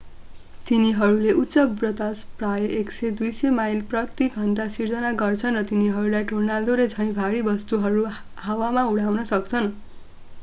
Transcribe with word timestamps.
तिनीहरूले 0.65 1.33
उच्च 1.41 1.63
बतास 1.81 2.23
प्रायः 2.37 2.71
100-200 2.77 3.51
माइल/घण्टा 3.57 4.65
सिर्जना 4.77 5.11
गर्छन् 5.19 5.59
र 5.59 5.63
तिनीहरूलाई 5.71 6.27
टोर्नाडोले 6.31 6.87
झैँ 6.89 7.09
भारी 7.15 7.43
वस्तुहरू 7.49 8.07
हावामा 8.47 8.87
उठाउन 8.95 9.29
सक्छन्। 9.33 9.69